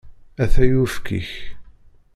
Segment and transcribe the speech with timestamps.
[0.43, 1.29] Ata uyefki-k.